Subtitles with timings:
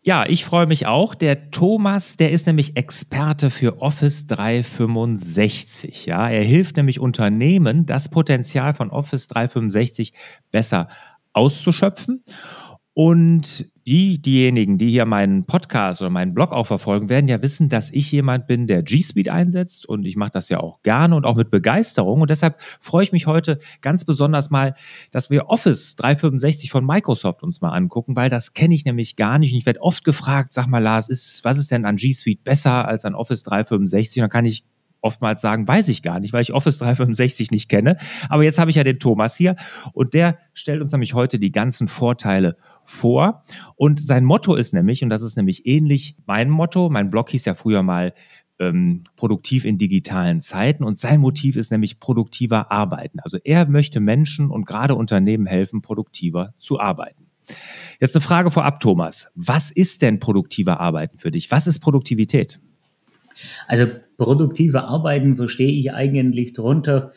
[0.09, 1.13] Ja, ich freue mich auch.
[1.13, 6.07] Der Thomas, der ist nämlich Experte für Office 365.
[6.07, 10.13] Ja, er hilft nämlich Unternehmen, das Potenzial von Office 365
[10.49, 10.87] besser
[11.33, 12.23] auszuschöpfen.
[12.93, 17.69] Und die, diejenigen, die hier meinen Podcast oder meinen Blog auch verfolgen, werden ja wissen,
[17.69, 21.15] dass ich jemand bin, der G Suite einsetzt und ich mache das ja auch gerne
[21.15, 22.21] und auch mit Begeisterung.
[22.21, 24.75] Und deshalb freue ich mich heute ganz besonders mal,
[25.09, 29.39] dass wir Office 365 von Microsoft uns mal angucken, weil das kenne ich nämlich gar
[29.39, 29.53] nicht.
[29.53, 32.43] Und ich werde oft gefragt, sag mal, Lars, ist, was ist denn an G Suite
[32.43, 34.17] besser als an Office 365?
[34.17, 34.65] Und dann kann ich
[35.01, 37.97] oftmals sagen, weiß ich gar nicht, weil ich Office 365 nicht kenne.
[38.27, 39.55] Aber jetzt habe ich ja den Thomas hier
[39.93, 42.57] und der stellt uns nämlich heute die ganzen Vorteile
[42.89, 43.43] vor.
[43.75, 47.45] Und sein Motto ist nämlich, und das ist nämlich ähnlich mein Motto, mein Blog hieß
[47.45, 48.13] ja früher mal
[48.59, 53.19] ähm, produktiv in digitalen Zeiten und sein Motiv ist nämlich produktiver arbeiten.
[53.19, 57.27] Also er möchte Menschen und gerade Unternehmen helfen, produktiver zu arbeiten.
[57.99, 59.31] Jetzt eine Frage vorab, Thomas.
[59.35, 61.49] Was ist denn produktiver Arbeiten für dich?
[61.51, 62.59] Was ist Produktivität?
[63.67, 63.85] Also
[64.17, 67.11] produktive Arbeiten verstehe ich eigentlich darunter,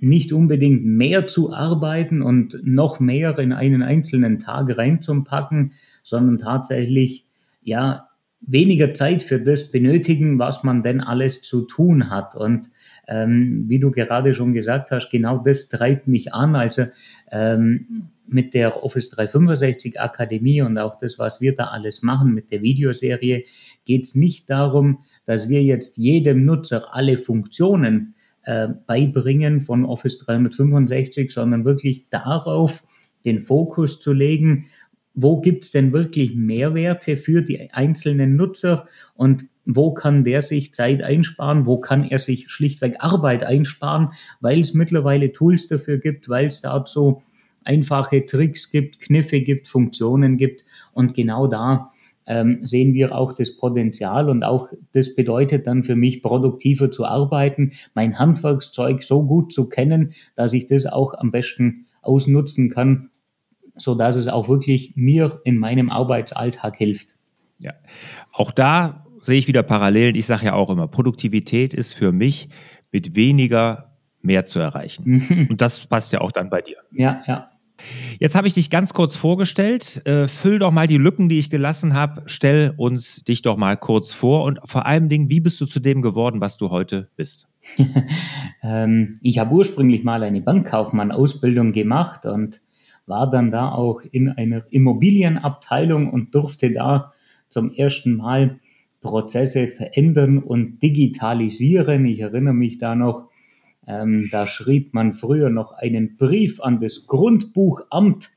[0.00, 5.72] nicht unbedingt mehr zu arbeiten und noch mehr in einen einzelnen Tag reinzupacken,
[6.02, 7.26] sondern tatsächlich,
[7.62, 8.08] ja,
[8.40, 12.36] weniger Zeit für das benötigen, was man denn alles zu tun hat.
[12.36, 12.70] Und
[13.08, 16.54] ähm, wie du gerade schon gesagt hast, genau das treibt mich an.
[16.54, 16.84] Also
[17.32, 22.50] ähm, mit der Office 365 Akademie und auch das, was wir da alles machen mit
[22.50, 23.44] der Videoserie,
[23.84, 28.14] geht es nicht darum, dass wir jetzt jedem Nutzer alle Funktionen
[28.46, 32.82] äh, beibringen von Office 365, sondern wirklich darauf
[33.24, 34.66] den Fokus zu legen,
[35.14, 41.02] wo gibt's denn wirklich Mehrwerte für die einzelnen Nutzer und wo kann der sich Zeit
[41.02, 46.46] einsparen, wo kann er sich schlichtweg Arbeit einsparen, weil es mittlerweile Tools dafür gibt, weil
[46.46, 47.22] es dazu
[47.64, 50.64] einfache Tricks gibt, Kniffe gibt, Funktionen gibt.
[50.92, 51.92] Und genau da
[52.26, 57.04] ähm, sehen wir auch das Potenzial und auch das bedeutet dann für mich produktiver zu
[57.04, 63.10] arbeiten, mein Handwerkszeug so gut zu kennen, dass ich das auch am besten ausnutzen kann,
[63.76, 67.16] so dass es auch wirklich mir in meinem Arbeitsalltag hilft.
[67.58, 67.72] Ja,
[68.32, 70.14] auch da sehe ich wieder Parallelen.
[70.14, 72.48] Ich sage ja auch immer, Produktivität ist für mich
[72.92, 75.46] mit weniger mehr zu erreichen.
[75.50, 76.76] Und das passt ja auch dann bei dir.
[76.92, 77.50] Ja, ja.
[78.18, 80.02] Jetzt habe ich dich ganz kurz vorgestellt.
[80.06, 82.22] Äh, füll doch mal die Lücken, die ich gelassen habe.
[82.26, 85.80] Stell uns dich doch mal kurz vor und vor allem Dingen, wie bist du zu
[85.80, 87.48] dem geworden, was du heute bist?
[88.62, 92.60] ähm, ich habe ursprünglich mal eine Bankkaufmann-Ausbildung gemacht und
[93.06, 97.12] war dann da auch in einer Immobilienabteilung und durfte da
[97.48, 98.58] zum ersten Mal
[99.00, 102.04] Prozesse verändern und digitalisieren.
[102.06, 103.28] Ich erinnere mich da noch,
[103.86, 108.30] ähm, da schrieb man früher noch einen Brief an das Grundbuchamt,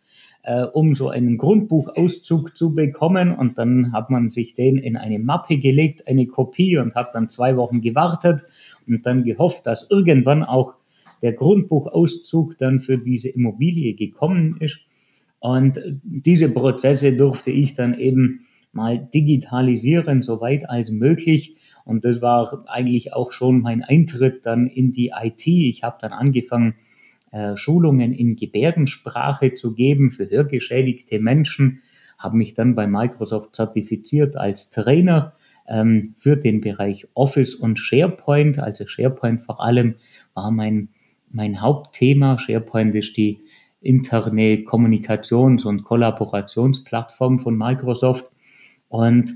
[0.43, 3.35] äh, um so einen Grundbuchauszug zu bekommen.
[3.35, 7.29] Und dann hat man sich den in eine Mappe gelegt, eine Kopie, und hat dann
[7.29, 8.41] zwei Wochen gewartet
[8.87, 10.73] und dann gehofft, dass irgendwann auch
[11.21, 14.79] der Grundbuchauszug dann für diese Immobilie gekommen ist.
[15.39, 21.55] Und diese Prozesse durfte ich dann eben mal digitalisieren, soweit als möglich.
[21.89, 25.47] Und das war eigentlich auch schon mein Eintritt dann in die IT.
[25.47, 26.75] Ich habe dann angefangen,
[27.31, 31.81] äh, Schulungen in Gebärdensprache zu geben für hörgeschädigte Menschen,
[32.19, 35.33] habe mich dann bei Microsoft zertifiziert als Trainer
[35.67, 38.59] ähm, für den Bereich Office und SharePoint.
[38.59, 39.95] Also SharePoint vor allem
[40.35, 40.89] war mein,
[41.31, 42.37] mein Hauptthema.
[42.37, 43.39] SharePoint ist die
[43.81, 48.25] interne Kommunikations- und Kollaborationsplattform von Microsoft.
[48.89, 49.33] Und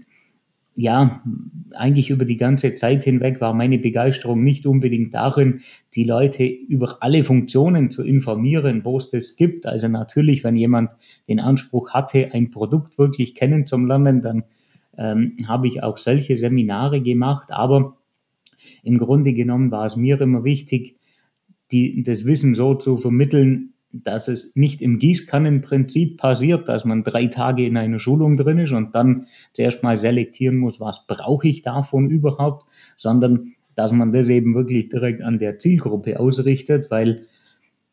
[0.76, 1.24] ja,
[1.72, 5.62] eigentlich über die ganze Zeit hinweg war meine Begeisterung nicht unbedingt darin,
[5.96, 9.66] die Leute über alle Funktionen zu informieren, wo es das gibt.
[9.66, 10.92] Also natürlich, wenn jemand
[11.28, 14.44] den Anspruch hatte, ein Produkt wirklich kennen zum Lernen, dann
[14.98, 17.52] ähm, habe ich auch solche Seminare gemacht.
[17.52, 17.98] Aber
[18.82, 20.96] im Grunde genommen war es mir immer wichtig,
[21.72, 27.28] die, das Wissen so zu vermitteln, dass es nicht im Gießkannenprinzip passiert, dass man drei
[27.28, 31.62] Tage in einer Schulung drin ist und dann zuerst mal selektieren muss, was brauche ich
[31.62, 32.66] davon überhaupt,
[32.98, 37.28] sondern dass man das eben wirklich direkt an der Zielgruppe ausrichtet, weil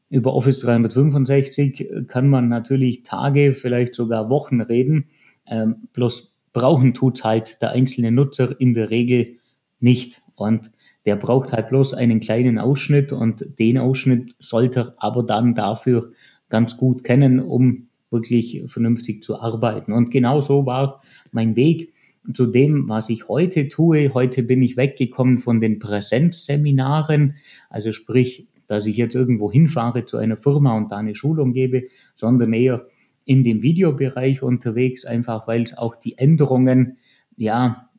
[0.09, 5.07] über Office 365 kann man natürlich Tage, vielleicht sogar Wochen reden,
[5.47, 9.37] ähm, bloß brauchen tut halt der einzelne Nutzer in der Regel
[9.79, 10.23] nicht.
[10.35, 10.71] Und
[11.11, 16.13] der braucht halt bloß einen kleinen Ausschnitt und den Ausschnitt sollte er aber dann dafür
[16.49, 19.93] ganz gut kennen, um wirklich vernünftig zu arbeiten.
[19.93, 21.03] Und genau so war
[21.33, 21.93] mein Weg
[22.33, 24.15] zu dem, was ich heute tue.
[24.15, 27.35] Heute bin ich weggekommen von den Präsenzseminaren,
[27.71, 31.89] also sprich, dass ich jetzt irgendwo hinfahre zu einer Firma und da eine Schulung gebe,
[32.15, 32.87] sondern eher
[33.25, 36.99] in dem Videobereich unterwegs, einfach weil es auch die Änderungen
[37.37, 37.90] ja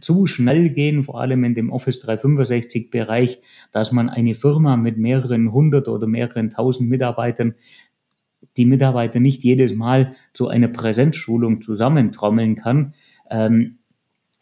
[0.00, 3.40] zu schnell gehen, vor allem in dem Office 365 Bereich,
[3.72, 7.54] dass man eine Firma mit mehreren hundert oder mehreren tausend Mitarbeitern,
[8.56, 12.94] die Mitarbeiter nicht jedes Mal zu einer Präsenzschulung zusammentrommeln kann.
[13.30, 13.78] Ähm,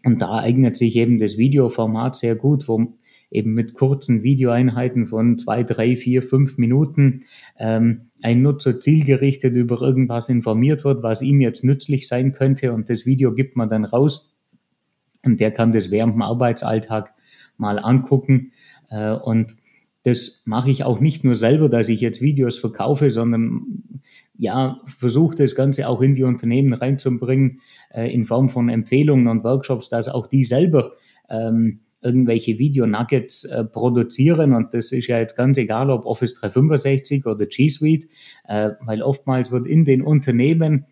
[0.04, 2.94] und da eignet sich eben das Videoformat sehr gut, wo
[3.30, 7.20] eben mit kurzen Videoeinheiten von zwei, drei, vier, fünf Minuten
[7.58, 12.72] ähm, ein Nutzer zielgerichtet über irgendwas informiert wird, was ihm jetzt nützlich sein könnte.
[12.72, 14.35] Und das Video gibt man dann raus
[15.26, 17.12] und der kann das während dem Arbeitsalltag
[17.56, 18.52] mal angucken.
[18.90, 19.56] Äh, und
[20.04, 23.82] das mache ich auch nicht nur selber, dass ich jetzt Videos verkaufe, sondern
[24.38, 27.60] ja, versuche das Ganze auch in die Unternehmen reinzubringen,
[27.92, 30.92] äh, in Form von Empfehlungen und Workshops, dass auch die selber
[31.28, 34.52] ähm, irgendwelche Video-Nuggets äh, produzieren.
[34.52, 38.06] Und das ist ja jetzt ganz egal, ob Office 365 oder G Suite,
[38.46, 40.86] weil oftmals wird in den Unternehmen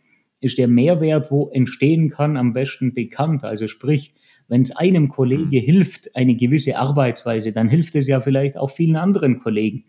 [0.44, 3.44] ist der Mehrwert, wo entstehen kann, am besten bekannt.
[3.44, 4.14] Also sprich,
[4.48, 5.64] wenn es einem Kollege mhm.
[5.64, 9.84] hilft, eine gewisse Arbeitsweise, dann hilft es ja vielleicht auch vielen anderen Kollegen.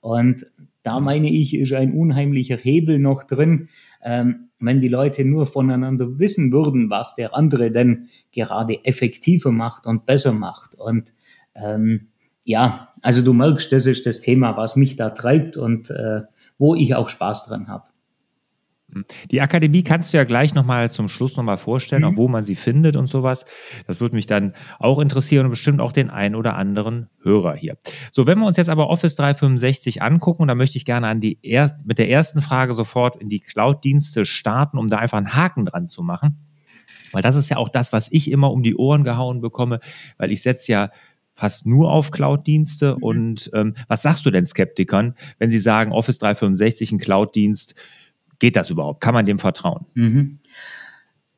[0.00, 0.46] Und
[0.82, 1.04] da mhm.
[1.04, 3.68] meine ich, ist ein unheimlicher Hebel noch drin,
[4.02, 9.86] ähm, wenn die Leute nur voneinander wissen würden, was der andere denn gerade effektiver macht
[9.86, 10.74] und besser macht.
[10.74, 11.12] Und
[11.54, 12.08] ähm,
[12.44, 16.22] ja, also du merkst, das ist das Thema, was mich da treibt und äh,
[16.58, 17.84] wo ich auch Spaß dran habe.
[19.30, 22.08] Die Akademie kannst du ja gleich nochmal zum Schluss nochmal vorstellen, mhm.
[22.08, 23.44] auch wo man sie findet und sowas.
[23.86, 27.76] Das würde mich dann auch interessieren und bestimmt auch den einen oder anderen Hörer hier.
[28.12, 31.38] So, wenn wir uns jetzt aber Office 365 angucken, da möchte ich gerne an die
[31.42, 35.66] erst, mit der ersten Frage sofort in die Cloud-Dienste starten, um da einfach einen Haken
[35.66, 36.38] dran zu machen.
[37.12, 39.80] Weil das ist ja auch das, was ich immer um die Ohren gehauen bekomme,
[40.16, 40.90] weil ich setze ja
[41.34, 42.96] fast nur auf Cloud-Dienste.
[42.96, 43.02] Mhm.
[43.02, 47.74] Und ähm, was sagst du denn Skeptikern, wenn sie sagen, Office 365, ein Cloud-Dienst,
[48.40, 49.00] Geht das überhaupt?
[49.00, 49.86] Kann man dem vertrauen?
[49.94, 50.38] Mhm.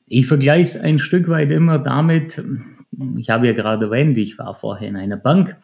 [0.06, 2.42] Ich vergleiche es ein Stück weit immer damit,
[3.16, 5.56] ich habe ja gerade erwähnt, ich war vorher in einer Bank.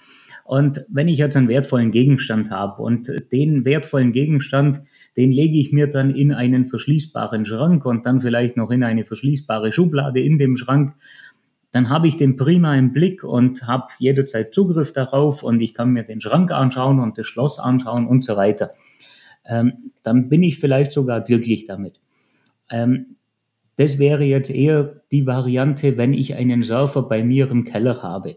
[0.44, 4.80] Und wenn ich jetzt einen wertvollen Gegenstand habe und den wertvollen Gegenstand,
[5.16, 9.04] den lege ich mir dann in einen verschließbaren Schrank und dann vielleicht noch in eine
[9.04, 10.94] verschließbare Schublade in dem Schrank,
[11.70, 15.90] dann habe ich den prima im Blick und habe jederzeit Zugriff darauf und ich kann
[15.90, 18.70] mir den Schrank anschauen und das Schloss anschauen und so weiter
[19.48, 22.00] ähm, dann bin ich vielleicht sogar glücklich damit.
[22.70, 23.16] Ähm,
[23.76, 28.36] das wäre jetzt eher die Variante, wenn ich einen Surfer bei mir im Keller habe.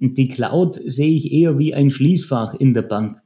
[0.00, 3.18] Und die Cloud sehe ich eher wie ein Schließfach in der Bank.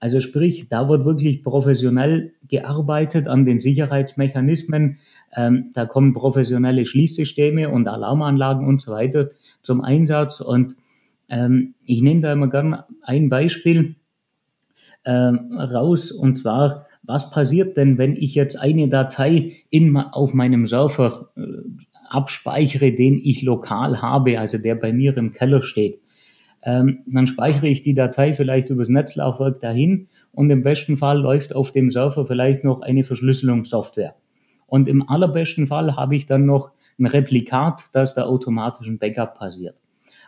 [0.00, 4.98] Also sprich, da wird wirklich professionell gearbeitet an den Sicherheitsmechanismen.
[5.36, 9.30] Ähm, da kommen professionelle Schließsysteme und Alarmanlagen und so weiter
[9.62, 10.40] zum Einsatz.
[10.40, 10.76] Und
[11.28, 13.96] ähm, ich nehme da immer gerne ein Beispiel
[15.04, 16.10] äh, raus.
[16.10, 21.42] Und zwar, was passiert denn, wenn ich jetzt eine Datei in, auf meinem Server äh,
[22.08, 26.00] abspeichere, den ich lokal habe, also der bei mir im Keller steht?
[26.66, 31.54] Ähm, dann speichere ich die Datei vielleicht übers Netzlaufwerk dahin und im besten Fall läuft
[31.54, 34.14] auf dem Server vielleicht noch eine Verschlüsselungssoftware.
[34.66, 39.38] Und im allerbesten Fall habe ich dann noch ein Replikat, das da automatisch ein Backup
[39.38, 39.76] passiert.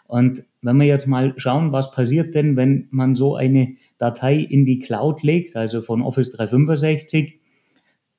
[0.06, 4.64] Und wenn wir jetzt mal schauen, was passiert denn, wenn man so eine Datei in
[4.64, 7.40] die Cloud legt, also von Office 365,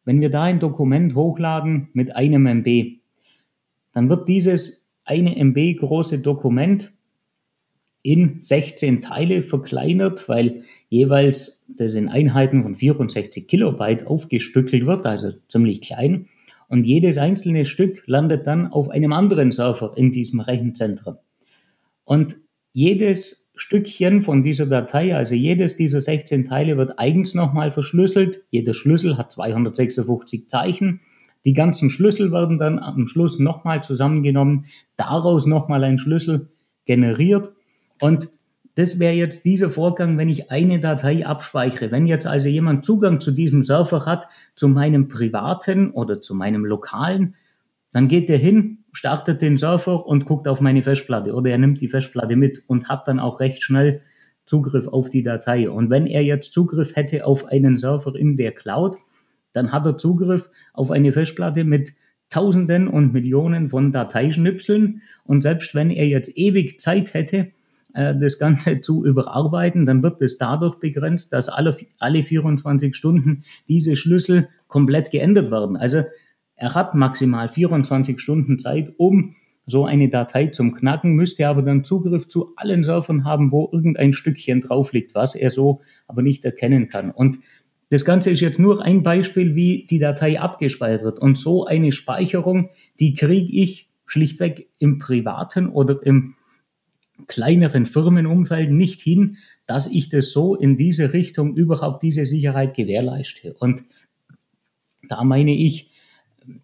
[0.06, 3.00] wenn wir da ein Dokument hochladen mit einem MB,
[3.94, 6.94] dann wird dieses eine MB große Dokument
[8.04, 15.32] in 16 Teile verkleinert, weil jeweils das in Einheiten von 64 Kilobyte aufgestückelt wird, also
[15.50, 16.28] ziemlich klein.
[16.70, 21.18] Und jedes einzelne Stück landet dann auf einem anderen Server in diesem Rechenzentrum.
[22.04, 22.36] Und
[22.72, 28.44] jedes Stückchen von dieser Datei, also jedes dieser 16 Teile wird eigens nochmal verschlüsselt.
[28.50, 31.02] Jeder Schlüssel hat 256 Zeichen.
[31.46, 36.50] Die ganzen Schlüssel werden dann am Schluss nochmal zusammengenommen, daraus nochmal ein Schlüssel
[36.86, 37.52] generiert.
[38.02, 38.30] Und
[38.76, 41.90] das wäre jetzt dieser Vorgang, wenn ich eine Datei abspeichere.
[41.92, 46.64] Wenn jetzt also jemand Zugang zu diesem Server hat, zu meinem privaten oder zu meinem
[46.64, 47.34] lokalen,
[47.92, 51.82] dann geht der hin, startet den Server und guckt auf meine Festplatte oder er nimmt
[51.82, 54.02] die Festplatte mit und hat dann auch recht schnell
[54.46, 55.70] Zugriff auf die Datei.
[55.70, 58.98] Und wenn er jetzt Zugriff hätte auf einen Server in der Cloud,
[59.54, 61.92] dann hat er Zugriff auf eine Festplatte mit
[62.32, 65.04] Tausenden und Millionen von Dateischnipseln.
[65.26, 67.50] Und selbst wenn er jetzt ewig Zeit hätte,
[67.94, 73.44] äh, das Ganze zu überarbeiten, dann wird es dadurch begrenzt, dass alle, alle 24 Stunden
[73.68, 75.78] diese Schlüssel komplett geändert werden.
[75.78, 76.02] Also
[76.58, 79.36] er hat maximal 24 Stunden Zeit, um
[79.68, 84.14] so eine Datei zum Knacken, müsste aber dann Zugriff zu allen Servern haben, wo irgendein
[84.14, 87.12] Stückchen drauf liegt, was er so aber nicht erkennen kann.
[87.12, 87.38] Und
[87.90, 91.20] das Ganze ist jetzt nur ein Beispiel, wie die Datei abgespeichert wird.
[91.20, 96.36] Und so eine Speicherung, die kriege ich schlichtweg im privaten oder im
[97.28, 103.54] kleineren Firmenumfeld nicht hin, dass ich das so in diese Richtung überhaupt diese Sicherheit gewährleiste.
[103.54, 103.84] Und
[105.08, 105.92] da meine ich,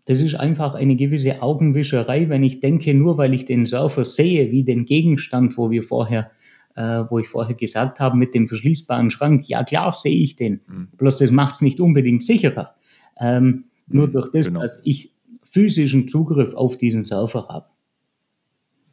[0.06, 4.52] das ist einfach eine gewisse Augenwischerei, wenn ich denke, nur weil ich den Surfer sehe,
[4.52, 6.32] wie den Gegenstand, wo wir vorher,
[6.76, 10.62] äh, wo ich vorher gesagt habe, mit dem verschließbaren Schrank, ja klar sehe ich den.
[10.68, 10.88] Mhm.
[10.98, 12.76] Bloß das macht es nicht unbedingt sicherer.
[13.20, 14.62] Ähm, nur mhm, durch das, genau.
[14.62, 15.12] dass ich
[15.44, 17.68] physischen Zugriff auf diesen Surfer habe.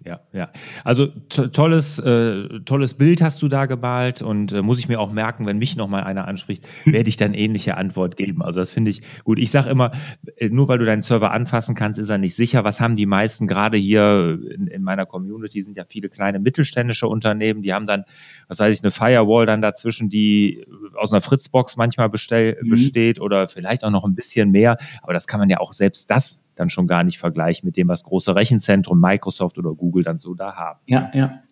[0.02, 0.48] Ja, ja.
[0.82, 4.98] Also to tolles, äh, tolles Bild hast du da gemalt und äh, muss ich mir
[4.98, 8.42] auch merken, wenn mich nochmal einer anspricht, werde ich dann ähnliche Antwort geben.
[8.42, 9.38] Also das finde ich gut.
[9.38, 9.92] Ich sage immer,
[10.36, 12.64] äh, nur weil du deinen Server anfassen kannst, ist er nicht sicher.
[12.64, 17.06] Was haben die meisten gerade hier in, in, meiner Community sind ja viele kleine mittelständische
[17.06, 18.04] Unternehmen, die haben dann,
[18.48, 20.64] was weiß ich, eine Firewall dann dazwischen, die
[20.94, 22.70] aus einer Fritzbox manchmal bestell, mhm.
[22.70, 24.78] besteht oder vielleicht auch noch ein bisschen mehr.
[25.02, 27.88] Aber das kann man ja auch selbst das dann schon gar nicht vergleichen mit dem,
[27.88, 30.80] was große Rechenzentren, Microsoft oder Google dann so da haben.
[30.86, 31.42] Ja, ja.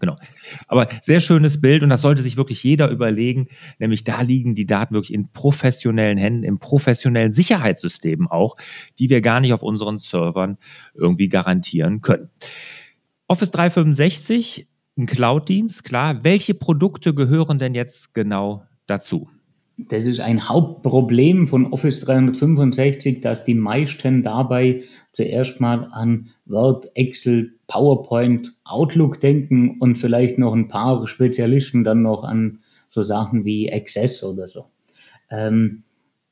[0.00, 0.16] Genau.
[0.66, 3.46] Aber sehr schönes Bild und das sollte sich wirklich jeder überlegen,
[3.78, 8.56] nämlich da liegen die Daten wirklich in professionellen Händen, in professionellen Sicherheitssystemen auch,
[8.98, 10.58] die wir gar nicht auf unseren Servern
[10.94, 12.28] irgendwie garantieren können.
[13.28, 14.68] Office 365,
[14.98, 16.24] ein Cloud-Dienst, klar.
[16.24, 19.28] Welche Produkte gehören denn jetzt genau dazu?
[19.76, 26.90] Das ist ein Hauptproblem von Office 365, dass die meisten dabei zuerst mal an Word,
[26.94, 33.44] Excel, PowerPoint, Outlook denken und vielleicht noch ein paar Spezialisten dann noch an so Sachen
[33.44, 34.66] wie Access oder so.
[35.28, 35.82] Ähm,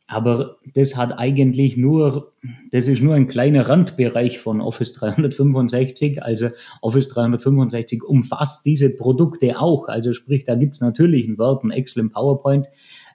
[0.07, 2.35] aber das hat eigentlich nur,
[2.71, 6.23] das ist nur ein kleiner Randbereich von Office 365.
[6.23, 6.49] Also
[6.83, 9.89] Office 365 umfasst diese Produkte auch.
[9.89, 12.69] Also sprich, da gibt's natürlich ein Word, ein Excel, ein PowerPoint.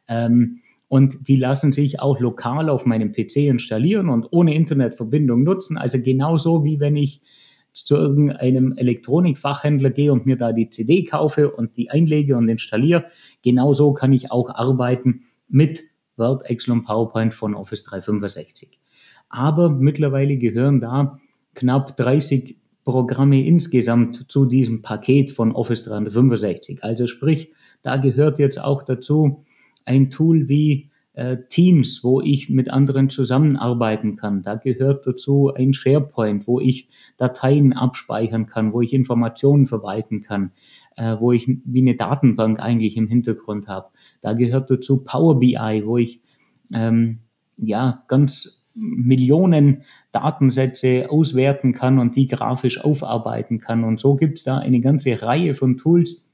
[0.08, 5.78] Ähm, und die lassen sich auch lokal auf meinem PC installieren und ohne Internetverbindung nutzen.
[5.78, 7.22] Also genauso wie wenn ich
[7.74, 13.06] zu irgendeinem Elektronikfachhändler gehe und mir da die CD kaufe und die einlege und installiere.
[13.44, 15.84] Genauso kann ich auch arbeiten mit
[16.16, 18.80] Word, Excel und PowerPoint von Office 365.
[19.30, 21.20] Aber mittlerweile gehören da
[21.54, 26.84] knapp 30 Programme insgesamt zu diesem Paket von Office 365.
[26.84, 27.52] Also sprich,
[27.84, 29.44] da gehört jetzt auch dazu
[29.88, 34.44] ein Tool wie äh, Teams, wo ich mit anderen zusammenarbeiten kann.
[34.44, 40.52] Da gehört dazu ein SharePoint, wo ich Dateien abspeichern kann, wo ich Informationen verwalten kann,
[40.96, 43.88] äh, wo ich wie eine Datenbank eigentlich im Hintergrund habe.
[44.22, 46.22] Da gehört dazu Power BI, wo ich
[46.72, 47.20] ähm,
[47.58, 53.84] ja ganz Millionen Datensätze auswerten kann und die grafisch aufarbeiten kann.
[53.84, 56.30] Und so gibt es da eine ganze Reihe von Tools,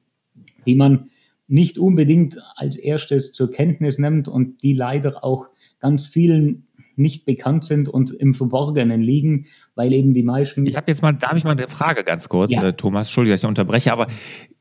[0.66, 1.10] die man
[1.48, 5.48] nicht unbedingt als erstes zur Kenntnis nimmt und die leider auch
[5.80, 10.66] ganz vielen nicht bekannt sind und im Verborgenen liegen, weil eben die meisten.
[10.66, 12.68] Ich habe jetzt mal, darf ich mal eine Frage ganz kurz, ja.
[12.68, 14.08] äh, Thomas, Entschuldige, dass ich unterbreche, aber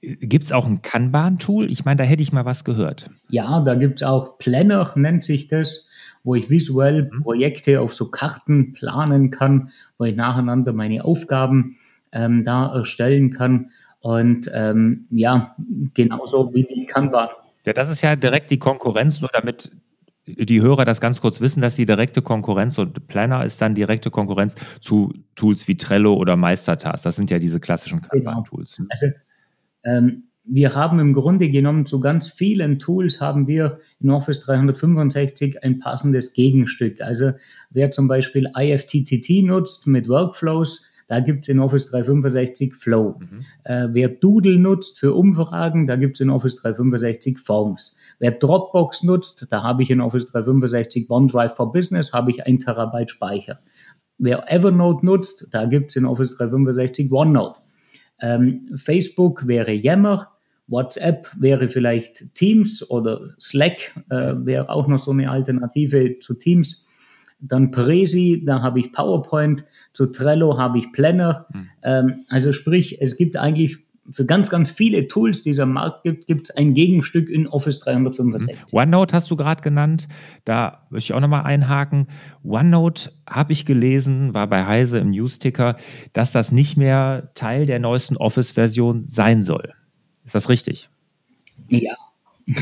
[0.01, 1.71] äh, gibt es auch ein Kanban-Tool?
[1.71, 3.11] Ich meine, da hätte ich mal was gehört.
[3.29, 5.89] Ja, da gibt es auch Planner, nennt sich das,
[6.25, 7.23] wo ich visuell mhm.
[7.23, 11.77] Projekte auf so Karten planen kann, wo ich nacheinander meine Aufgaben
[12.12, 13.71] ähm, da erstellen kann.
[14.03, 15.57] Und ähm, ja,
[15.95, 17.29] genauso wie die Kanban.
[17.65, 19.71] Ja, das ist ja direkt die Konkurrenz, nur damit
[20.27, 24.11] die Hörer das ganz kurz wissen, dass die direkte Konkurrenz und Planner ist dann direkte
[24.11, 27.05] Konkurrenz zu Tools wie Trello oder Meistertask.
[27.05, 28.77] Das sind ja diese klassischen Kanban-Tools.
[28.77, 28.89] Genau.
[28.91, 29.07] Also
[29.85, 35.63] ähm, wir haben im Grunde genommen zu ganz vielen Tools haben wir in Office 365
[35.63, 37.01] ein passendes Gegenstück.
[37.01, 37.33] Also
[37.71, 43.19] wer zum Beispiel IFTTT nutzt mit Workflows, da gibt es in Office 365 Flow.
[43.21, 43.45] Mhm.
[43.65, 47.97] Äh, wer Doodle nutzt für Umfragen, da gibt es in Office 365 Forms.
[48.19, 52.59] Wer Dropbox nutzt, da habe ich in Office 365 OneDrive for Business, habe ich ein
[52.59, 53.61] Terabyte Speicher.
[54.19, 57.61] Wer Evernote nutzt, da gibt es in Office 365 OneNote.
[58.21, 60.29] Ähm, Facebook wäre Yammer,
[60.69, 66.89] WhatsApp wäre vielleicht Teams oder Slack äh, wäre auch noch so eine Alternative zu Teams.
[67.43, 71.47] Dann Presi, da habe ich PowerPoint, zu Trello habe ich Planner.
[71.53, 71.69] Mhm.
[71.83, 73.79] Ähm, also sprich, es gibt eigentlich
[74.11, 77.47] für ganz, ganz viele Tools, die es am Markt gibt, gibt es ein Gegenstück in
[77.47, 78.57] Office 365.
[78.57, 78.79] Mhm.
[78.79, 80.09] OneNote hast du gerade genannt.
[80.45, 82.09] Da möchte ich auch nochmal einhaken.
[82.43, 85.77] OneNote habe ich gelesen, war bei Heise im Newsticker,
[86.13, 89.73] dass das nicht mehr Teil der neuesten Office-Version sein soll.
[90.25, 90.91] Ist das richtig?
[91.69, 91.95] Ja.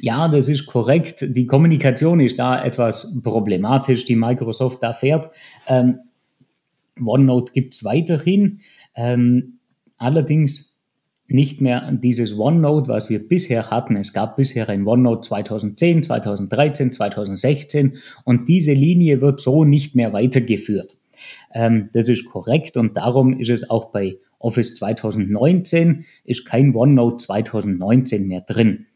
[0.00, 1.24] Ja, das ist korrekt.
[1.26, 5.30] Die Kommunikation ist da etwas problematisch, die Microsoft da fährt.
[5.66, 6.00] Ähm,
[7.04, 8.60] OneNote gibt es weiterhin.
[8.94, 9.58] Ähm,
[9.96, 10.72] allerdings
[11.28, 13.96] nicht mehr dieses OneNote, was wir bisher hatten.
[13.96, 20.12] Es gab bisher ein OneNote 2010, 2013, 2016 und diese Linie wird so nicht mehr
[20.12, 20.96] weitergeführt.
[21.54, 27.18] Ähm, das ist korrekt und darum ist es auch bei Office 2019 ist kein OneNote
[27.18, 28.86] 2019 mehr drin.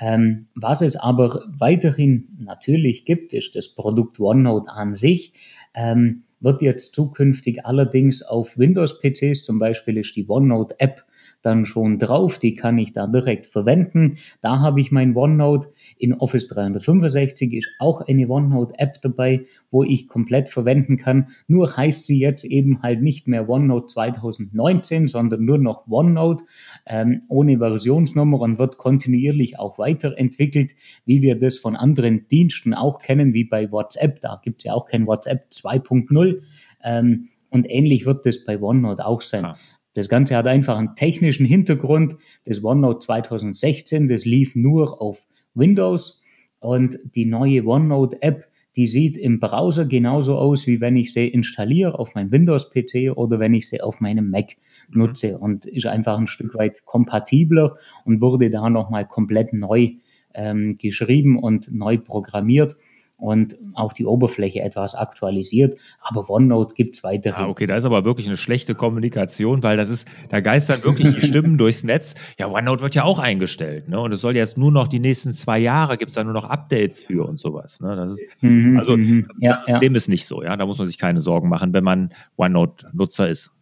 [0.00, 5.34] Ähm, was es aber weiterhin natürlich gibt, ist das Produkt OneNote an sich.
[5.74, 11.04] Ähm, wird jetzt zukünftig allerdings auf Windows-PCs, zum Beispiel ist die OneNote-App
[11.42, 14.18] dann schon drauf, die kann ich da direkt verwenden.
[14.40, 15.68] Da habe ich mein OneNote.
[15.98, 21.28] In Office 365 ist auch eine OneNote-App dabei, wo ich komplett verwenden kann.
[21.46, 26.44] Nur heißt sie jetzt eben halt nicht mehr OneNote 2019, sondern nur noch OneNote
[26.86, 30.74] ähm, ohne Versionsnummer und wird kontinuierlich auch weiterentwickelt,
[31.06, 34.20] wie wir das von anderen Diensten auch kennen, wie bei WhatsApp.
[34.20, 36.40] Da gibt es ja auch kein WhatsApp 2.0.
[36.82, 39.44] Ähm, und ähnlich wird das bei OneNote auch sein.
[39.44, 39.56] Ah.
[39.94, 42.16] Das Ganze hat einfach einen technischen Hintergrund.
[42.44, 46.22] Das OneNote 2016, das lief nur auf Windows
[46.60, 51.26] und die neue OneNote App, die sieht im Browser genauso aus, wie wenn ich sie
[51.26, 54.56] installiere auf meinem Windows-PC oder wenn ich sie auf meinem Mac
[54.88, 55.00] mhm.
[55.00, 59.94] nutze und ist einfach ein Stück weit kompatibler und wurde da nochmal komplett neu
[60.34, 62.76] ähm, geschrieben und neu programmiert
[63.20, 65.78] und auch die Oberfläche etwas aktualisiert.
[66.00, 67.44] Aber OneNote gibt es weiterhin.
[67.44, 71.14] Ah, okay, da ist aber wirklich eine schlechte Kommunikation, weil das ist, da geistern wirklich
[71.14, 72.14] die Stimmen durchs Netz.
[72.38, 74.00] Ja, OneNote wird ja auch eingestellt, ne?
[74.00, 76.44] Und es soll jetzt nur noch die nächsten zwei Jahre gibt es da nur noch
[76.44, 77.80] Updates für und sowas.
[77.80, 78.12] Ne?
[78.12, 79.26] Ist, mhm, also mhm.
[79.38, 79.96] ja, das System ja.
[79.96, 80.56] ist nicht so, ja.
[80.56, 83.52] Da muss man sich keine Sorgen machen, wenn man OneNote-Nutzer ist.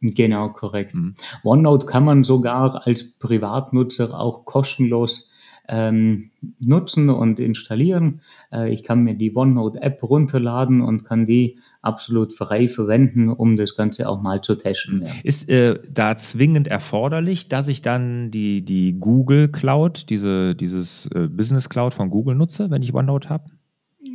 [0.00, 0.94] Genau, korrekt.
[0.94, 1.14] Mhm.
[1.42, 5.30] OneNote kann man sogar als Privatnutzer auch kostenlos
[5.68, 8.22] ähm, nutzen und installieren.
[8.52, 13.76] Äh, ich kann mir die OneNote-App runterladen und kann die absolut frei verwenden, um das
[13.76, 15.02] Ganze auch mal zu testen.
[15.02, 15.12] Ja.
[15.22, 21.28] Ist äh, da zwingend erforderlich, dass ich dann die, die Google Cloud, diese, dieses äh,
[21.28, 23.44] Business Cloud von Google nutze, wenn ich OneNote habe?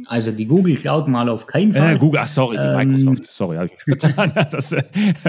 [0.07, 1.95] Also die Google Cloud mal auf keinen äh, Fall.
[1.95, 4.33] Äh, Google, ach sorry, die ähm, Microsoft, sorry, habe ich getan.
[4.51, 4.83] Das, äh,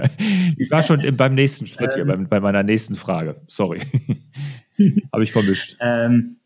[0.57, 3.37] ich war schon beim nächsten Schritt hier, ähm, bei, bei meiner nächsten Frage.
[3.49, 3.81] Sorry.
[5.13, 5.77] Habe ich vermischt.
[5.81, 6.37] Ähm,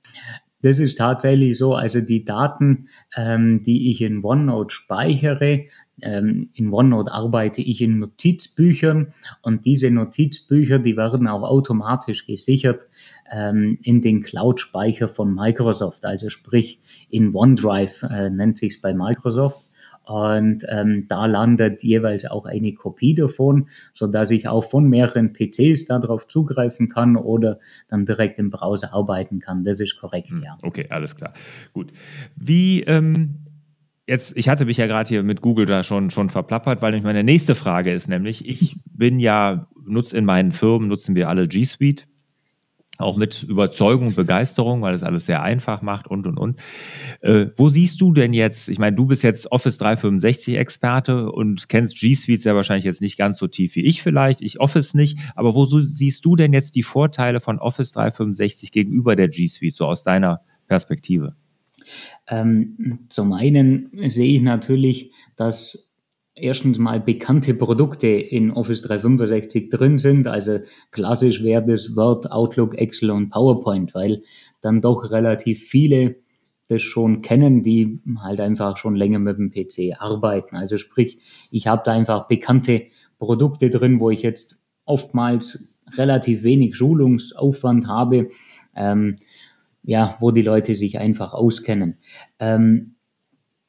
[0.63, 1.75] das ist tatsächlich so.
[1.75, 5.67] Also die Daten, ähm, die ich in OneNote speichere,
[6.01, 9.13] ähm, in OneNote arbeite ich in Notizbüchern
[9.43, 12.89] und diese Notizbücher, die werden auch automatisch gesichert
[13.31, 16.05] ähm, in den Cloud-Speicher von Microsoft.
[16.05, 19.68] Also sprich in OneDrive äh, nennt sich es bei Microsoft.
[20.09, 25.33] Und ähm, da landet jeweils auch eine Kopie davon, so dass ich auch von mehreren
[25.33, 29.65] PCs darauf zugreifen kann oder dann direkt im Browser arbeiten kann.
[29.65, 30.59] Das ist korrekt, hm, ja.
[30.63, 31.33] Okay, alles klar.
[31.73, 31.93] Gut.
[32.37, 33.45] Wie ähm,
[34.07, 37.23] jetzt, ich hatte mich ja gerade hier mit Google da schon, schon verplappert, weil meine
[37.23, 41.65] nächste Frage ist nämlich, ich bin ja, nutze in meinen Firmen, nutzen wir alle G
[41.65, 42.07] Suite
[42.99, 46.61] auch mit Überzeugung, Begeisterung, weil es alles sehr einfach macht und und und.
[47.21, 51.69] Äh, wo siehst du denn jetzt, ich meine, du bist jetzt Office 365 Experte und
[51.69, 54.95] kennst G Suite sehr wahrscheinlich jetzt nicht ganz so tief wie ich vielleicht, ich Office
[54.95, 59.47] nicht, aber wo siehst du denn jetzt die Vorteile von Office 365 gegenüber der G
[59.47, 61.37] Suite, so aus deiner Perspektive?
[62.27, 65.88] Ähm, zum einen sehe ich natürlich, dass
[66.41, 70.27] erstens mal bekannte Produkte in Office 365 drin sind.
[70.27, 70.59] Also
[70.91, 74.23] klassisch wäre das Word, Outlook, Excel und PowerPoint, weil
[74.61, 76.17] dann doch relativ viele
[76.69, 80.55] das schon kennen, die halt einfach schon länger mit dem PC arbeiten.
[80.55, 81.19] Also sprich,
[81.51, 82.83] ich habe da einfach bekannte
[83.19, 88.29] Produkte drin, wo ich jetzt oftmals relativ wenig Schulungsaufwand habe,
[88.77, 89.17] ähm,
[89.83, 91.97] ja, wo die Leute sich einfach auskennen.
[92.39, 92.97] Ähm,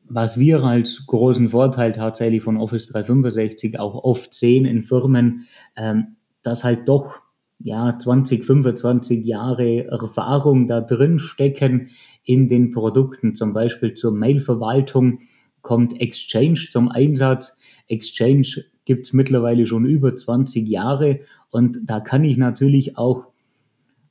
[0.10, 6.16] was wir als großen Vorteil tatsächlich von Office 365 auch oft sehen in Firmen, ähm,
[6.42, 7.22] dass halt doch
[7.60, 11.90] ja 20, 25 Jahre Erfahrung da drin stecken
[12.24, 13.36] in den Produkten.
[13.36, 15.20] Zum Beispiel zur Mailverwaltung
[15.62, 17.60] kommt Exchange zum Einsatz.
[17.88, 21.20] Exchange gibt es mittlerweile schon über 20 Jahre
[21.52, 23.26] und da kann ich natürlich auch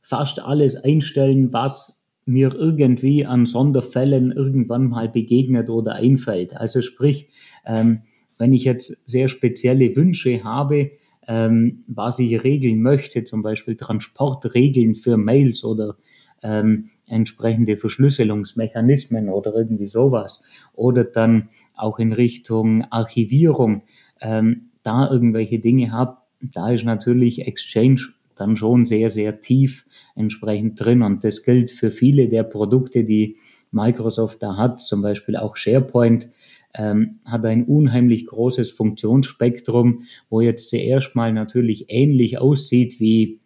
[0.01, 6.57] fast alles einstellen, was mir irgendwie an Sonderfällen irgendwann mal begegnet oder einfällt.
[6.57, 7.29] Also sprich,
[7.67, 8.03] ähm,
[8.37, 10.93] wenn ich jetzt sehr spezielle Wünsche habe,
[11.27, 15.97] ähm, was ich regeln möchte, zum Beispiel Transportregeln für Mails oder
[16.43, 20.45] ähm, entsprechende Verschlüsselungsmechanismen oder irgendwie sowas.
[20.75, 23.83] Oder dann auch in Richtung Archivierung,
[24.21, 28.01] ähm, da irgendwelche Dinge habe, da ist natürlich Exchange
[28.37, 29.85] dann schon sehr, sehr tief
[30.19, 31.03] entsprechend drin.
[31.03, 33.37] Und das gilt für viele der Produkte, die
[33.71, 36.31] Microsoft da hat, zum Beispiel auch SharePoint,
[36.75, 43.41] ähm, hat ein unheimlich großes Funktionsspektrum, wo jetzt zuerst mal natürlich ähnlich aussieht wie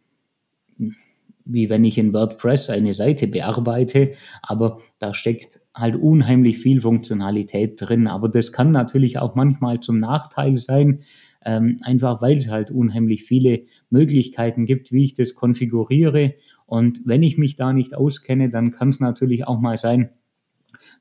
[1.44, 7.80] wie wenn ich in WordPress eine Seite bearbeite, aber da steckt halt unheimlich viel Funktionalität
[7.80, 8.06] drin.
[8.06, 11.00] Aber das kann natürlich auch manchmal zum Nachteil sein,
[11.44, 16.34] ähm, einfach weil es halt unheimlich viele Möglichkeiten gibt, wie ich das konfiguriere.
[16.72, 20.08] Und wenn ich mich da nicht auskenne, dann kann es natürlich auch mal sein,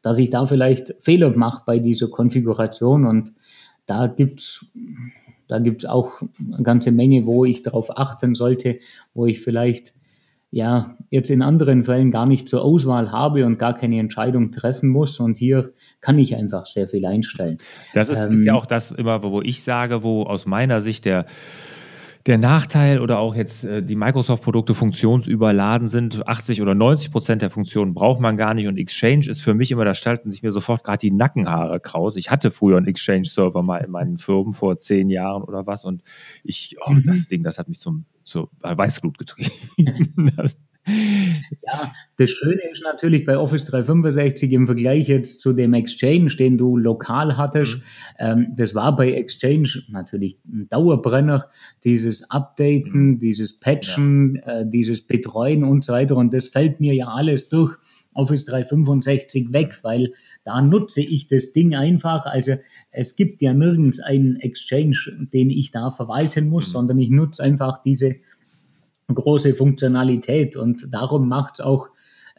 [0.02, 3.06] dass ich da vielleicht Fehler mache bei dieser Konfiguration.
[3.06, 3.32] Und
[3.86, 4.70] da gibt's
[5.48, 6.12] da gibt's auch
[6.46, 8.80] eine ganze Menge, wo ich darauf achten sollte,
[9.14, 9.94] wo ich vielleicht
[10.50, 14.90] ja jetzt in anderen Fällen gar nicht zur Auswahl habe und gar keine Entscheidung treffen
[14.90, 15.22] muss.
[15.22, 17.60] Und hier kann ich einfach sehr viel einstellen.
[17.94, 21.06] Das ist, ähm, ist ja auch das immer, wo ich sage, wo aus meiner Sicht
[21.06, 21.28] der
[22.26, 26.28] der Nachteil oder auch jetzt äh, die Microsoft-Produkte funktionsüberladen sind.
[26.28, 29.72] 80 oder 90 Prozent der Funktionen braucht man gar nicht und Exchange ist für mich
[29.72, 32.16] immer, da stalten sich mir sofort gerade die Nackenhaare kraus.
[32.16, 36.04] Ich hatte früher einen Exchange-Server mal in meinen Firmen vor zehn Jahren oder was und
[36.44, 37.04] ich, oh, mhm.
[37.06, 39.52] das Ding, das hat mich zum, zur Weißglut getrieben.
[40.38, 40.58] das,
[40.88, 46.58] ja, das Schöne ist natürlich bei Office 365 im Vergleich jetzt zu dem Exchange, den
[46.58, 47.78] du lokal hattest.
[47.78, 47.82] Mhm.
[48.20, 51.50] Ähm, das war bei Exchange natürlich ein Dauerbrenner,
[51.84, 53.20] dieses Updaten, mhm.
[53.20, 54.62] dieses Patchen, ja.
[54.62, 56.18] äh, dieses Betreuen und so weiter.
[56.18, 57.78] Und das fällt mir ja alles durch
[58.14, 60.14] Office 365 weg, weil
[60.44, 62.26] da nutze ich das Ding einfach.
[62.26, 62.56] Also
[62.90, 66.72] es gibt ja nirgends einen Exchange, den ich da verwalten muss, mhm.
[66.72, 68.16] sondern ich nutze einfach diese
[69.16, 71.90] große Funktionalität und darum macht es auch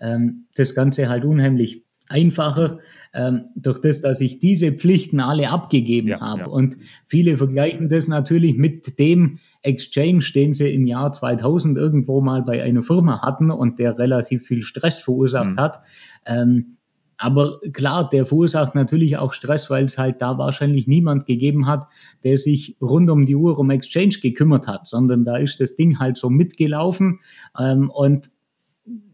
[0.00, 2.78] ähm, das Ganze halt unheimlich einfacher,
[3.14, 6.40] ähm, durch das, dass ich diese Pflichten alle abgegeben ja, habe.
[6.40, 6.46] Ja.
[6.46, 12.42] Und viele vergleichen das natürlich mit dem Exchange, den sie im Jahr 2000 irgendwo mal
[12.42, 15.56] bei einer Firma hatten und der relativ viel Stress verursacht mhm.
[15.56, 15.80] hat.
[16.26, 16.76] Ähm,
[17.22, 21.86] aber klar, der verursacht natürlich auch Stress, weil es halt da wahrscheinlich niemand gegeben hat,
[22.24, 26.00] der sich rund um die Uhr um Exchange gekümmert hat, sondern da ist das Ding
[26.00, 27.20] halt so mitgelaufen
[27.56, 28.30] ähm, und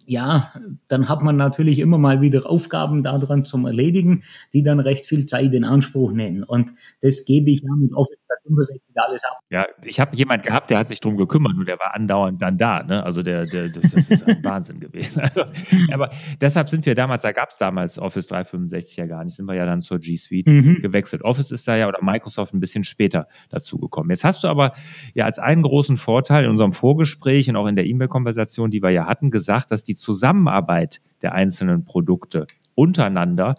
[0.09, 0.55] ja,
[0.89, 5.27] dann hat man natürlich immer mal wieder Aufgaben daran zum Erledigen, die dann recht viel
[5.27, 6.45] Zeit in Anspruch nehmen.
[6.45, 9.39] Und das gebe ich ja mit Office 365 alles ab.
[9.51, 12.57] Ja, ich habe jemand gehabt, der hat sich darum gekümmert und der war andauernd dann
[12.57, 12.83] da.
[12.83, 13.05] Ne?
[13.05, 15.21] Also der, der das, das ist ein Wahnsinn gewesen.
[15.21, 15.45] Also,
[15.93, 19.45] aber deshalb sind wir damals, da gab es damals Office 365 ja gar nicht, sind
[19.45, 20.81] wir ja dann zur G Suite mhm.
[20.81, 21.23] gewechselt.
[21.23, 24.09] Office ist da ja oder Microsoft ein bisschen später dazu gekommen.
[24.09, 24.73] Jetzt hast du aber
[25.15, 28.91] ja als einen großen Vorteil in unserem Vorgespräch und auch in der E-Mail-Konversation, die wir
[28.91, 33.57] ja hatten, gesagt, dass die Zusammenarbeit der einzelnen Produkte untereinander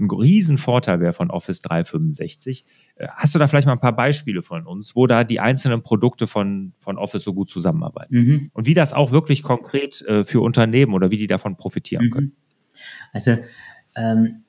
[0.00, 2.64] ein Riesenvorteil wäre von Office 365.
[2.96, 5.82] Äh, hast du da vielleicht mal ein paar Beispiele von uns, wo da die einzelnen
[5.82, 8.16] Produkte von, von Office so gut zusammenarbeiten?
[8.16, 8.50] Mhm.
[8.52, 12.10] Und wie das auch wirklich konkret äh, für Unternehmen oder wie die davon profitieren mhm.
[12.10, 12.32] können?
[13.12, 13.36] Also
[13.94, 14.42] ähm,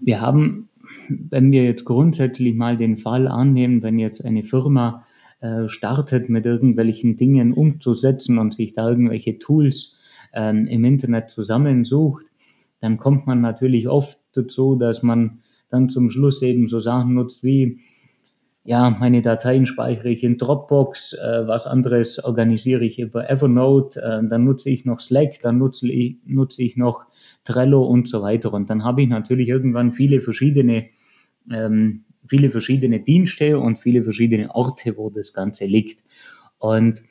[0.00, 0.68] wir haben,
[1.08, 5.04] wenn wir jetzt grundsätzlich mal den Fall annehmen, wenn jetzt eine Firma
[5.40, 9.99] äh, startet mit irgendwelchen Dingen umzusetzen und sich da irgendwelche Tools
[10.32, 12.24] ähm, im Internet zusammensucht,
[12.80, 17.44] dann kommt man natürlich oft dazu, dass man dann zum Schluss eben so Sachen nutzt
[17.44, 17.80] wie,
[18.64, 24.28] ja, meine Dateien speichere ich in Dropbox, äh, was anderes organisiere ich über Evernote, äh,
[24.28, 27.04] dann nutze ich noch Slack, dann nutze ich, nutze ich noch
[27.44, 28.52] Trello und so weiter.
[28.52, 30.88] Und dann habe ich natürlich irgendwann viele verschiedene,
[31.50, 36.04] ähm, viele verschiedene Dienste und viele verschiedene Orte, wo das Ganze liegt.
[36.58, 37.02] Und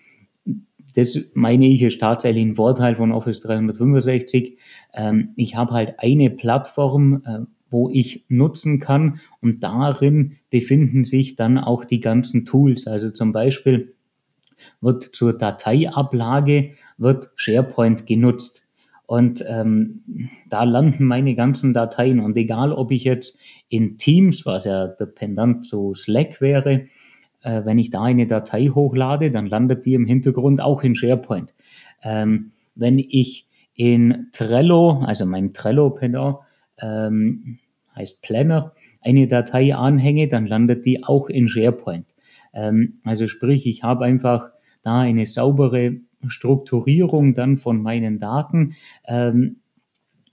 [0.99, 4.57] das meine ich ist tatsächlich ein Vorteil von Office 365.
[4.93, 11.35] Ähm, ich habe halt eine Plattform, äh, wo ich nutzen kann und darin befinden sich
[11.35, 12.87] dann auch die ganzen Tools.
[12.87, 13.93] Also zum Beispiel
[14.81, 18.67] wird zur Dateiablage, wird SharePoint genutzt.
[19.05, 22.19] Und ähm, da landen meine ganzen Dateien.
[22.19, 26.85] Und egal, ob ich jetzt in Teams, was ja der Pendant zu Slack wäre,
[27.41, 31.53] äh, wenn ich da eine Datei hochlade, dann landet die im Hintergrund auch in SharePoint.
[32.03, 36.37] Ähm, wenn ich in Trello, also meinem Trello-Pendant,
[36.81, 37.59] ähm,
[37.95, 42.07] heißt Planner, eine Datei anhänge, dann landet die auch in SharePoint.
[42.53, 44.49] Ähm, also sprich, ich habe einfach
[44.81, 45.97] da eine saubere
[46.27, 48.75] Strukturierung dann von meinen Daten.
[49.07, 49.57] Ähm,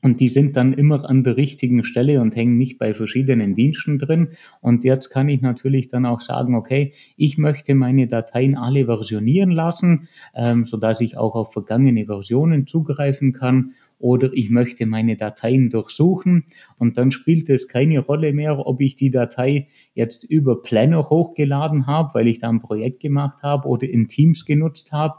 [0.06, 3.98] und die sind dann immer an der richtigen Stelle und hängen nicht bei verschiedenen Diensten
[3.98, 4.28] drin.
[4.60, 9.50] Und jetzt kann ich natürlich dann auch sagen, okay, ich möchte meine Dateien alle versionieren
[9.50, 13.72] lassen, ähm, sodass ich auch auf vergangene Versionen zugreifen kann.
[13.98, 16.44] Oder ich möchte meine Dateien durchsuchen
[16.78, 21.88] und dann spielt es keine Rolle mehr, ob ich die Datei jetzt über Planner hochgeladen
[21.88, 25.16] habe, weil ich da ein Projekt gemacht habe oder in Teams genutzt habe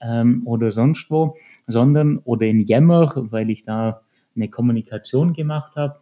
[0.00, 4.00] ähm, oder sonst wo, sondern oder in Yammer, weil ich da
[4.36, 6.00] eine Kommunikation gemacht habe,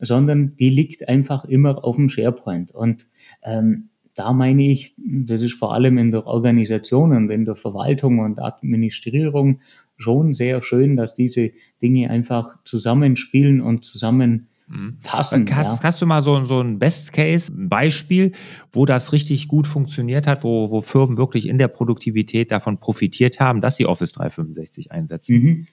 [0.00, 2.72] sondern die liegt einfach immer auf dem SharePoint.
[2.72, 3.06] Und
[3.42, 8.18] ähm, da meine ich, das ist vor allem in der Organisation und in der Verwaltung
[8.18, 9.60] und Administrierung
[9.96, 14.98] schon sehr schön, dass diese Dinge einfach zusammenspielen und zusammen mhm.
[15.02, 15.46] passen.
[15.54, 15.88] Hast, ja.
[15.88, 18.32] hast, du mal so, so ein Best-Case-Beispiel,
[18.72, 23.40] wo das richtig gut funktioniert hat, wo, wo Firmen wirklich in der Produktivität davon profitiert
[23.40, 25.42] haben, dass sie Office 365 einsetzen?
[25.42, 25.66] Mhm.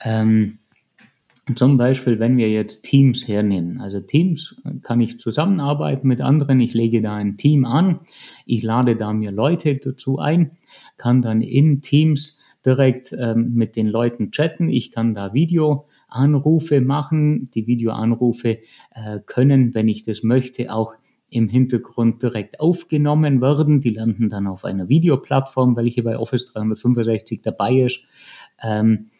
[0.00, 0.58] Ähm,
[1.54, 3.80] zum Beispiel, wenn wir jetzt Teams hernehmen.
[3.80, 6.60] Also Teams kann ich zusammenarbeiten mit anderen.
[6.60, 8.00] Ich lege da ein Team an.
[8.46, 10.52] Ich lade da mir Leute dazu ein,
[10.96, 14.68] kann dann in Teams direkt ähm, mit den Leuten chatten.
[14.68, 17.50] Ich kann da Videoanrufe machen.
[17.54, 18.58] Die Videoanrufe
[18.94, 20.94] äh, können, wenn ich das möchte, auch
[21.30, 23.80] im Hintergrund direkt aufgenommen werden.
[23.80, 28.02] Die landen dann auf einer Videoplattform, welche bei Office 365 dabei ist.
[28.62, 29.10] Ähm,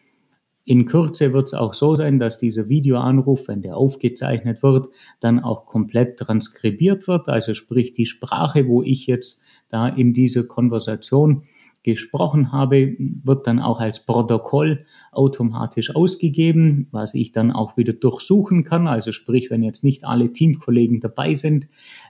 [0.69, 5.39] in Kürze wird es auch so sein, dass dieser Videoanruf, wenn der aufgezeichnet wird, dann
[5.39, 7.27] auch komplett transkribiert wird.
[7.27, 11.41] Also sprich die Sprache, wo ich jetzt da in dieser Konversation
[11.81, 18.63] gesprochen habe, wird dann auch als Protokoll automatisch ausgegeben, was ich dann auch wieder durchsuchen
[18.63, 18.87] kann.
[18.87, 21.67] Also sprich, wenn jetzt nicht alle Teamkollegen dabei sind,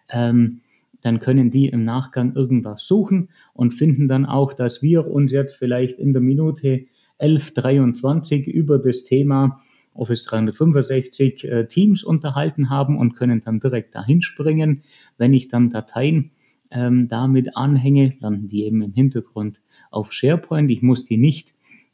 [0.09, 0.59] ähm,
[0.99, 5.55] dann können die im Nachgang irgendwas suchen und finden dann auch, dass wir uns jetzt
[5.55, 6.87] vielleicht in der Minute
[7.19, 9.61] 1123 über das Thema
[9.93, 14.83] Office 365 äh, Teams unterhalten haben und können dann direkt dahin springen.
[15.17, 16.31] Wenn ich dann Dateien
[16.71, 20.71] ähm, damit anhänge, landen die eben im Hintergrund auf SharePoint.
[20.71, 21.53] Ich muss die nicht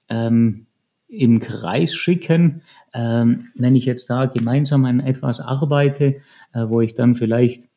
[0.10, 0.68] ähm,
[1.08, 2.62] im Kreis schicken.
[2.94, 6.18] Ähm, wenn ich jetzt da gemeinsam an etwas arbeite,
[6.54, 7.70] äh, wo ich dann vielleicht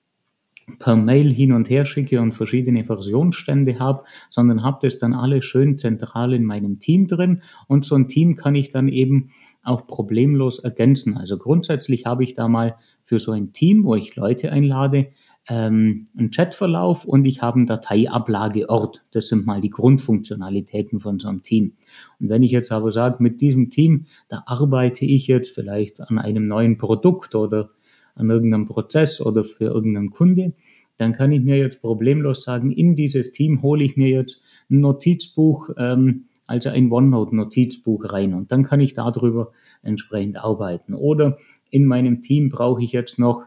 [0.78, 5.44] per Mail hin und her schicke und verschiedene Versionsstände habe, sondern habe das dann alles
[5.44, 9.30] schön zentral in meinem Team drin und so ein Team kann ich dann eben
[9.62, 11.16] auch problemlos ergänzen.
[11.16, 15.08] Also grundsätzlich habe ich da mal für so ein Team, wo ich Leute einlade,
[15.48, 19.02] ähm, einen Chatverlauf und ich habe einen Dateiablageort.
[19.12, 21.72] Das sind mal die Grundfunktionalitäten von so einem Team.
[22.20, 26.18] Und wenn ich jetzt aber sage, mit diesem Team, da arbeite ich jetzt vielleicht an
[26.18, 27.70] einem neuen Produkt oder
[28.18, 30.52] an irgendeinem Prozess oder für irgendeinen Kunde,
[30.96, 34.80] dann kann ich mir jetzt problemlos sagen, in dieses Team hole ich mir jetzt ein
[34.80, 39.52] Notizbuch, ähm, also ein OneNote-Notizbuch rein und dann kann ich darüber
[39.82, 40.94] entsprechend arbeiten.
[40.94, 41.38] Oder
[41.70, 43.44] in meinem Team brauche ich jetzt noch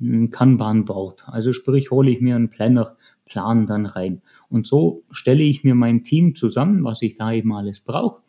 [0.00, 4.22] ein Kanban-Board, also sprich hole ich mir einen Planner, Plan dann rein.
[4.48, 8.22] Und so stelle ich mir mein Team zusammen, was ich da eben alles brauche.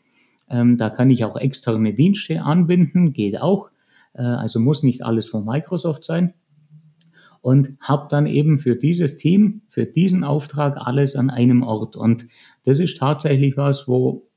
[0.49, 3.69] Ähm, da kann ich auch externe Dienste anbinden, geht auch.
[4.15, 6.33] Äh, also muss nicht alles von Microsoft sein.
[7.41, 11.95] Und habe dann eben für dieses Team, für diesen Auftrag alles an einem Ort.
[11.95, 12.25] Und
[12.63, 14.27] das ist tatsächlich was, wo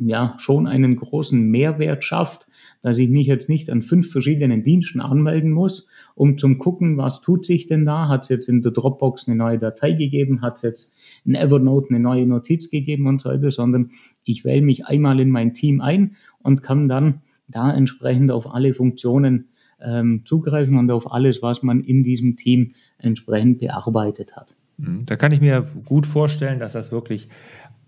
[0.00, 2.46] ja schon einen großen Mehrwert schafft,
[2.82, 7.20] dass ich mich jetzt nicht an fünf verschiedenen Diensten anmelden muss, um zum gucken, was
[7.20, 8.08] tut sich denn da?
[8.08, 10.42] Hat es jetzt in der Dropbox eine neue Datei gegeben?
[10.42, 13.90] Hat es jetzt in Evernote eine neue Notiz gegeben und so weiter, sondern
[14.24, 18.74] ich wähle mich einmal in mein Team ein und kann dann da entsprechend auf alle
[18.74, 19.48] Funktionen
[19.80, 24.54] ähm, zugreifen und auf alles, was man in diesem Team entsprechend bearbeitet hat.
[24.76, 25.06] Mhm.
[25.06, 27.28] Da kann ich mir gut vorstellen, dass das wirklich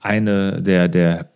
[0.00, 1.30] eine der, der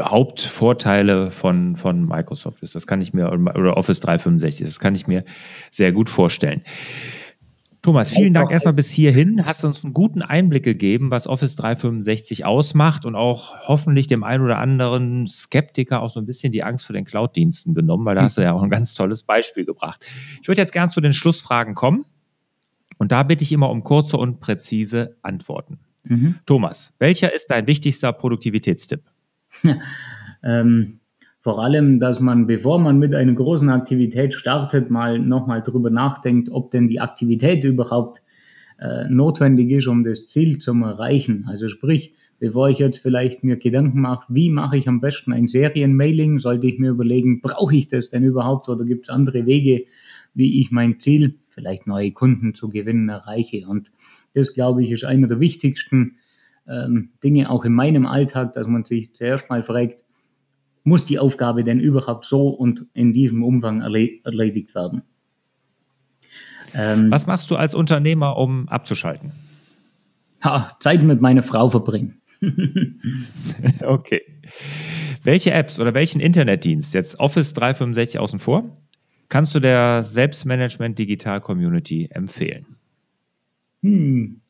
[0.00, 2.74] Hauptvorteile von, von Microsoft ist.
[2.74, 5.24] Das kann ich mir, oder Office 365, das kann ich mir
[5.70, 6.62] sehr gut vorstellen.
[7.86, 9.46] Thomas, vielen Dank erstmal bis hierhin.
[9.46, 14.42] Hast uns einen guten Einblick gegeben, was Office 365 ausmacht und auch hoffentlich dem einen
[14.42, 18.22] oder anderen Skeptiker auch so ein bisschen die Angst vor den Cloud-Diensten genommen, weil da
[18.22, 20.04] hast du ja auch ein ganz tolles Beispiel gebracht.
[20.42, 22.04] Ich würde jetzt gern zu den Schlussfragen kommen
[22.98, 25.78] und da bitte ich immer um kurze und präzise Antworten.
[26.02, 26.40] Mhm.
[26.44, 29.02] Thomas, welcher ist dein wichtigster Produktivitätstipp?
[30.42, 30.98] ähm,
[31.46, 36.50] vor allem, dass man, bevor man mit einer großen Aktivität startet, mal nochmal darüber nachdenkt,
[36.50, 38.24] ob denn die Aktivität überhaupt
[38.80, 41.44] äh, notwendig ist, um das Ziel zu erreichen.
[41.46, 45.46] Also sprich, bevor ich jetzt vielleicht mir Gedanken mache, wie mache ich am besten ein
[45.46, 49.84] Serienmailing, sollte ich mir überlegen, brauche ich das denn überhaupt oder gibt es andere Wege,
[50.34, 53.68] wie ich mein Ziel, vielleicht neue Kunden zu gewinnen, erreiche.
[53.68, 53.92] Und
[54.34, 56.16] das, glaube ich, ist einer der wichtigsten
[56.66, 60.02] ähm, Dinge auch in meinem Alltag, dass man sich zuerst mal fragt,
[60.86, 65.02] muss die Aufgabe denn überhaupt so und in diesem Umfang erledigt werden?
[66.74, 69.32] Ähm, Was machst du als Unternehmer, um abzuschalten?
[70.42, 72.20] Ha, Zeit mit meiner Frau verbringen.
[73.82, 74.22] okay.
[75.24, 78.76] Welche Apps oder welchen Internetdienst, jetzt Office 365 außen vor,
[79.28, 82.76] kannst du der Selbstmanagement Digital Community empfehlen?
[83.82, 84.40] Hm.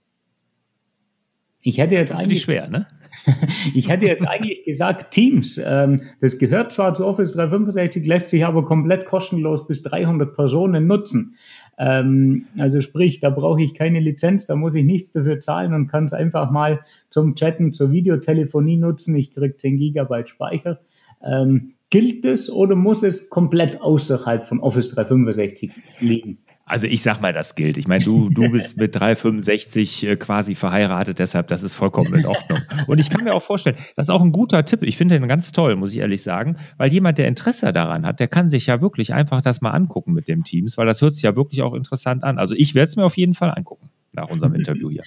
[1.67, 2.87] Ich hätte jetzt das eigentlich schwer, ne?
[3.75, 5.59] ich hätte jetzt eigentlich gesagt Teams.
[5.59, 10.87] Ähm, das gehört zwar zu Office 365, lässt sich aber komplett kostenlos bis 300 Personen
[10.87, 11.35] nutzen.
[11.77, 15.89] Ähm, also sprich, da brauche ich keine Lizenz, da muss ich nichts dafür zahlen und
[15.89, 19.17] kann es einfach mal zum Chatten, zur Videotelefonie nutzen.
[19.17, 20.79] Ich kriege 10 Gigabyte Speicher.
[21.21, 26.39] Ähm, gilt es oder muss es komplett außerhalb von Office 365 liegen?
[26.69, 27.79] Also ich sag mal, das gilt.
[27.79, 32.27] Ich meine, du, du bist mit 365 äh, quasi verheiratet, deshalb das ist vollkommen in
[32.27, 32.61] Ordnung.
[32.89, 34.83] Und ich kann mir auch vorstellen, das ist auch ein guter Tipp.
[34.83, 38.19] Ich finde den ganz toll, muss ich ehrlich sagen, weil jemand, der Interesse daran hat,
[38.19, 41.15] der kann sich ja wirklich einfach das mal angucken mit dem Teams, weil das hört
[41.15, 42.37] sich ja wirklich auch interessant an.
[42.37, 45.05] Also ich werde es mir auf jeden Fall angucken nach unserem Interview hier.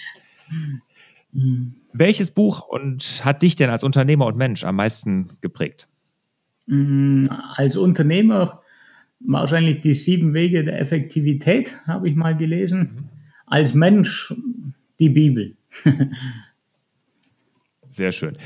[1.91, 5.89] Welches Buch und hat dich denn als Unternehmer und Mensch am meisten geprägt?
[6.67, 8.61] Mm, als Unternehmer
[9.19, 12.79] wahrscheinlich die sieben Wege der Effektivität, habe ich mal gelesen.
[12.79, 13.09] Mhm.
[13.45, 14.33] Als Mensch
[14.99, 15.55] die Bibel.
[17.89, 18.37] Sehr schön.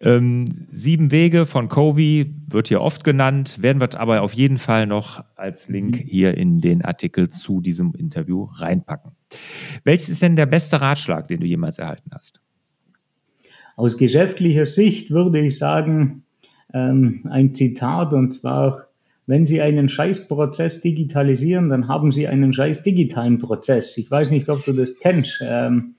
[0.00, 4.86] Ähm, sieben Wege von Covey wird hier oft genannt, werden wir aber auf jeden Fall
[4.86, 6.08] noch als Link mhm.
[6.08, 9.12] hier in den Artikel zu diesem Interview reinpacken.
[9.84, 12.40] Welches ist denn der beste Ratschlag, den du jemals erhalten hast?
[13.76, 16.24] Aus geschäftlicher Sicht würde ich sagen,
[16.72, 18.88] ähm, ein Zitat und zwar
[19.26, 23.96] wenn Sie einen Scheißprozess digitalisieren, dann haben Sie einen scheiß digitalen Prozess.
[23.96, 25.42] Ich weiß nicht, ob du das kennst.
[25.42, 25.94] Ähm,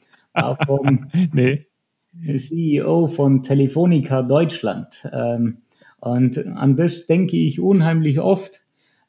[0.65, 1.65] vom nee.
[2.35, 5.07] CEO von Telefonica Deutschland.
[5.11, 5.57] Ähm,
[5.99, 8.61] und an das denke ich unheimlich oft.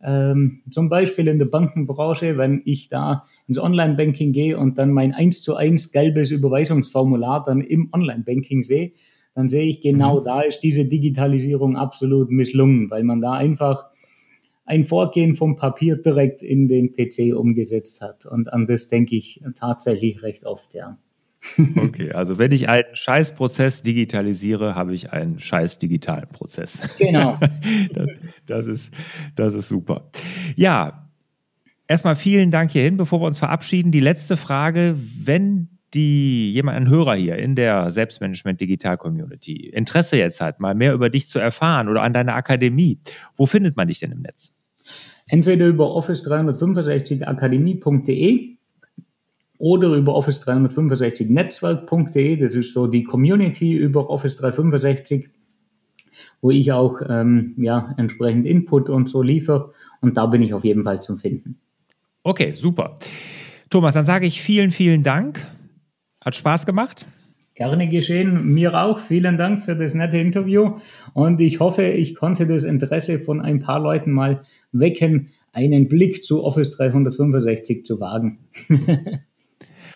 [0.02, 5.14] Ähm, zum Beispiel in der Bankenbranche, wenn ich da ins Online-Banking gehe und dann mein
[5.14, 8.92] 1 zu 1 gelbes Überweisungsformular dann im Online-Banking sehe,
[9.35, 10.24] dann sehe ich genau, mhm.
[10.24, 13.90] da ist diese Digitalisierung absolut misslungen, weil man da einfach
[14.66, 18.26] ein Vorgehen vom Papier direkt in den PC umgesetzt hat.
[18.26, 20.98] Und an das denke ich tatsächlich recht oft, ja.
[21.76, 26.83] Okay, also wenn ich einen Scheißprozess digitalisiere, habe ich einen scheiß digitalen Prozess.
[26.98, 27.38] Genau.
[27.94, 28.11] das,
[28.46, 28.94] das, ist,
[29.37, 30.11] das ist super.
[30.57, 31.09] Ja,
[31.87, 33.92] erstmal vielen Dank hierhin, bevor wir uns verabschieden.
[33.92, 40.18] Die letzte Frage, wenn die jemand, ein Hörer hier in der Selbstmanagement Digital Community Interesse
[40.18, 42.98] jetzt hat, mal mehr über dich zu erfahren oder an deiner Akademie,
[43.37, 44.52] wo findet man dich denn im Netz?
[45.28, 48.56] Entweder über office365akademie.de
[49.58, 52.36] oder über office365netzwerk.de.
[52.36, 55.28] Das ist so die Community über Office 365,
[56.40, 59.72] wo ich auch ähm, ja, entsprechend Input und so liefere.
[60.00, 61.58] Und da bin ich auf jeden Fall zum Finden.
[62.22, 62.96] Okay, super.
[63.70, 65.44] Thomas, dann sage ich vielen, vielen Dank.
[66.24, 67.06] Hat Spaß gemacht.
[67.56, 68.52] Gerne geschehen.
[68.52, 69.00] Mir auch.
[69.00, 70.76] Vielen Dank für das nette Interview.
[71.14, 74.42] Und ich hoffe, ich konnte das Interesse von ein paar Leuten mal
[74.72, 78.40] wecken, einen Blick zu Office 365 zu wagen.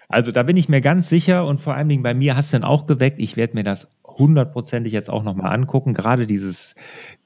[0.09, 2.57] also da bin ich mir ganz sicher und vor allen Dingen bei mir hast du
[2.57, 3.19] dann auch geweckt.
[3.19, 5.95] Ich werde mir das hundertprozentig jetzt auch nochmal angucken.
[5.95, 6.77] Gerade dieses,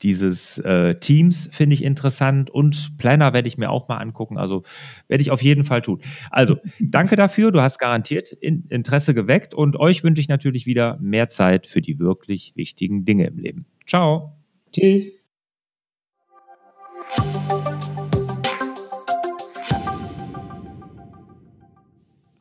[0.02, 4.38] dieses äh, Teams finde ich interessant und Planner werde ich mir auch mal angucken.
[4.38, 4.62] Also
[5.09, 6.00] werde ich auf jeden Fall tun.
[6.30, 7.52] Also danke dafür.
[7.52, 11.83] Du hast garantiert in Interesse geweckt und euch wünsche ich natürlich wieder mehr Zeit für
[11.83, 13.66] die wirklich wichtigen Dinge im Leben.
[13.87, 14.33] Ciao.
[14.72, 15.20] Tschüss.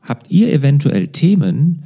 [0.02, 1.86] Habt ihr eventuell Themen,